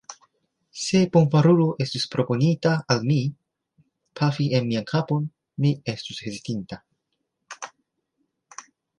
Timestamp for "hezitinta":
6.29-6.81